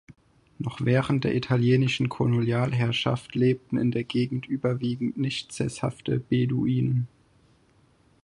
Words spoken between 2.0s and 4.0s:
Kolonialherrschaft lebten in